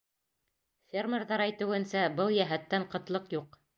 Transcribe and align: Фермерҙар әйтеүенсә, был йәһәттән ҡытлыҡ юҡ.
Фермерҙар 0.93 1.43
әйтеүенсә, 1.47 2.01
был 2.21 2.33
йәһәттән 2.41 2.89
ҡытлыҡ 2.95 3.33
юҡ. 3.41 3.61